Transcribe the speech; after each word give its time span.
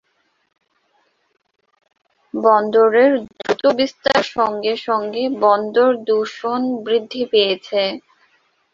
বন্দরের 2.33 3.11
দ্রুত 3.35 3.63
বিস্তার 3.79 4.21
সঙ্গে 4.35 4.73
সঙ্গে 4.87 5.23
বন্দর 5.41 5.89
দূষণ 6.07 6.61
বৃদ্ধি 6.85 7.23
পেয়েছে। 7.31 7.81